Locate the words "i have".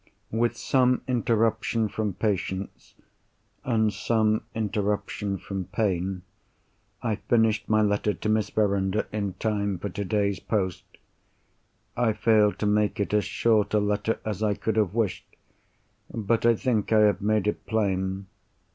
16.91-17.21